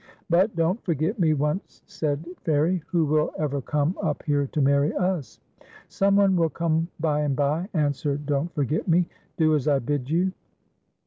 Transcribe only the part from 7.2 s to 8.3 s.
and by," answered